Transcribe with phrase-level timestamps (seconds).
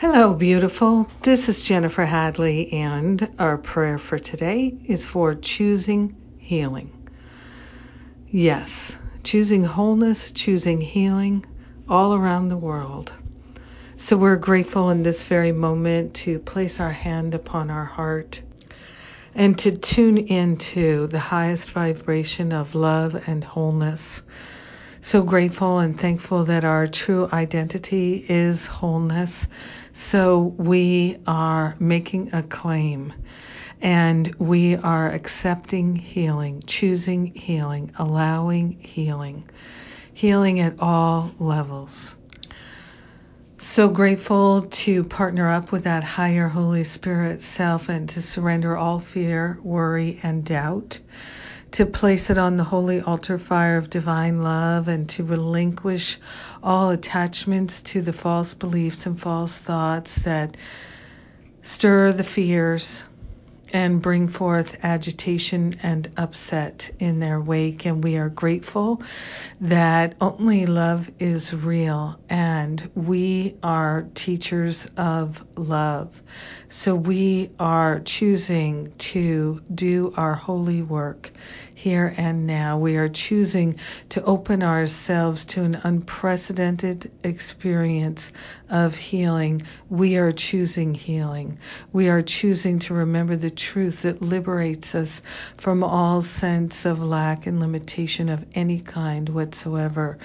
[0.00, 1.10] Hello, beautiful.
[1.22, 6.92] This is Jennifer Hadley, and our prayer for today is for choosing healing.
[8.30, 11.44] Yes, choosing wholeness, choosing healing
[11.88, 13.12] all around the world.
[13.96, 18.40] So we're grateful in this very moment to place our hand upon our heart
[19.34, 24.22] and to tune into the highest vibration of love and wholeness.
[25.00, 29.46] So grateful and thankful that our true identity is wholeness
[29.98, 33.12] so we are making a claim
[33.80, 39.48] and we are accepting healing, choosing healing, allowing healing,
[40.14, 42.14] healing at all levels.
[43.58, 49.00] So grateful to partner up with that higher Holy Spirit self and to surrender all
[49.00, 51.00] fear, worry, and doubt
[51.72, 56.18] to place it on the holy altar fire of divine love and to relinquish
[56.62, 60.56] all attachments to the false beliefs and false thoughts that
[61.62, 63.02] stir the fears
[63.72, 67.84] and bring forth agitation and upset in their wake.
[67.84, 69.02] And we are grateful
[69.60, 76.22] that only love is real and we are teachers of love.
[76.70, 81.30] So we are choosing to do our holy work
[81.74, 82.78] here and now.
[82.78, 83.78] We are choosing
[84.10, 88.32] to open ourselves to an unprecedented experience
[88.68, 89.62] of healing.
[89.88, 91.58] We are choosing healing.
[91.92, 95.20] We are choosing to remember the truth that liberates us
[95.58, 100.16] from all sense of lack and limitation of any kind whatsoever.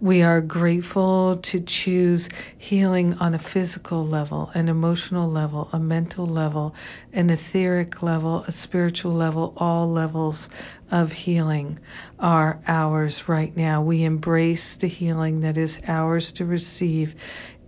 [0.00, 6.26] We are grateful to choose healing on a physical level, an emotional level, a mental
[6.26, 6.76] level,
[7.12, 10.48] an etheric level, a spiritual level, all levels
[10.90, 11.80] of healing
[12.18, 13.82] are ours right now.
[13.82, 17.14] We embrace the healing that is ours to receive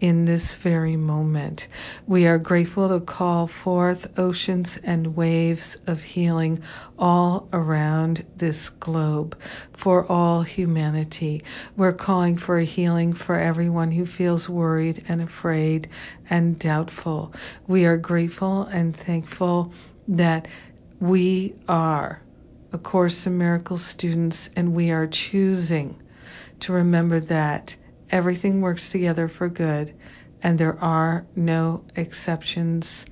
[0.04, 1.66] in this very moment.
[2.06, 6.60] We are grateful to call forth oceans and waves of healing
[6.98, 9.34] all around this globe
[9.72, 11.42] for all humanity.
[11.74, 15.88] We're calling for a healing for everyone who feels worried and afraid
[16.28, 17.32] and doubtful.
[17.66, 19.72] We are grateful and thankful
[20.08, 20.48] that
[21.00, 22.20] we are
[22.74, 25.96] a Course in Miracles students, and we are choosing
[26.60, 27.76] to remember that
[28.14, 29.92] everything works together for good
[30.42, 33.04] and there are no exceptions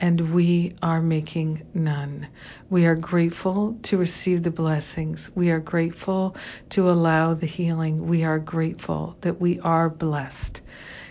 [0.00, 2.28] and we are making none.
[2.68, 5.30] We are grateful to receive the blessings.
[5.34, 6.36] We are grateful
[6.70, 8.08] to allow the healing.
[8.08, 10.60] We are grateful that we are blessed.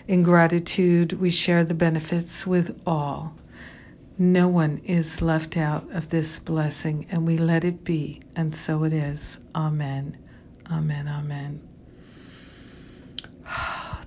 [0.06, 3.34] In gratitude, we share the benefits with all.
[4.18, 8.84] No one is left out of this blessing, and we let it be, and so
[8.84, 9.38] it is.
[9.54, 10.16] Amen.
[10.70, 11.08] Amen.
[11.08, 11.71] Amen.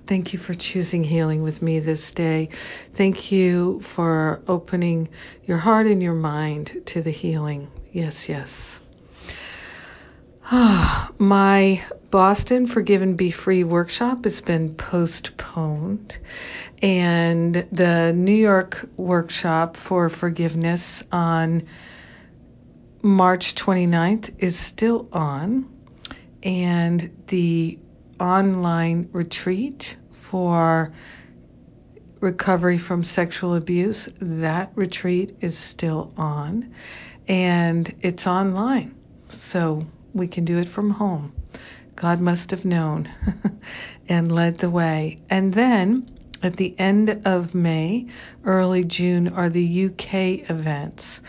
[0.06, 2.50] Thank you for choosing healing with me this day.
[2.94, 5.08] Thank you for opening
[5.44, 7.68] your heart and your mind to the healing.
[7.92, 8.78] Yes, yes.
[10.44, 16.16] Ah, my Boston Forgive and Be Free workshop has been postponed,
[16.80, 21.66] and the New York workshop for forgiveness on
[23.02, 25.68] March 29th is still on,
[26.44, 27.80] and the
[28.20, 30.92] online retreat for
[32.20, 36.74] recovery from sexual abuse, that retreat is still on,
[37.28, 38.94] and it's online.
[39.30, 41.32] So we can do it from home.
[41.94, 43.08] God must have known
[44.08, 45.18] and led the way.
[45.30, 46.10] And then
[46.42, 48.06] at the end of May,
[48.44, 51.20] early June are the UK events.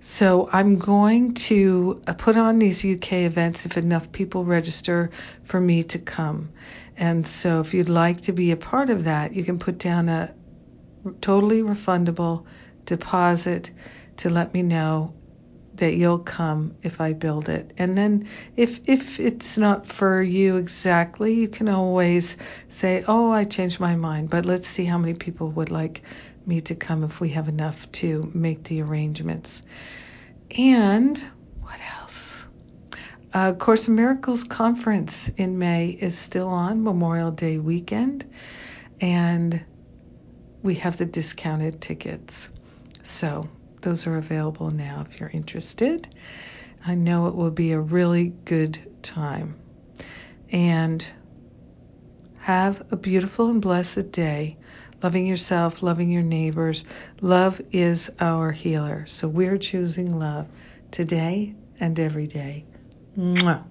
[0.00, 5.10] So I'm going to uh, put on these UK events if enough people register
[5.44, 6.50] for me to come.
[6.96, 10.08] And so if you'd like to be a part of that, you can put down
[10.08, 10.34] a
[11.20, 12.46] totally refundable
[12.86, 13.70] deposit
[14.18, 15.14] to let me know
[15.74, 17.72] that you'll come if I build it.
[17.78, 22.36] And then if if it's not for you exactly, you can always
[22.68, 26.02] say, "Oh, I changed my mind, but let's see how many people would like
[26.46, 29.62] me to come if we have enough to make the arrangements."
[30.56, 31.22] And
[31.60, 32.46] what else?
[33.32, 38.24] Uh, Course in Miracles conference in May is still on Memorial Day weekend,
[39.00, 39.64] and
[40.62, 42.48] we have the discounted tickets.
[43.02, 43.48] So
[43.82, 46.08] those are available now if you're interested.
[46.84, 49.56] I know it will be a really good time.
[50.50, 51.06] And
[52.38, 54.56] have a beautiful and blessed day.
[55.02, 56.84] Loving yourself, loving your neighbors.
[57.20, 59.06] Love is our healer.
[59.06, 60.46] So we're choosing love
[60.90, 62.64] today and every day.
[63.16, 63.64] Mwah.